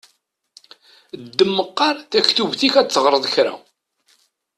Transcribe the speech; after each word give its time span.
Ddem 1.23 1.51
meqqaṛ 1.57 1.95
taktubt-ik 2.11 2.73
ad 2.77 2.89
teɣṛeḍ 2.89 3.25
kra! 3.33 3.53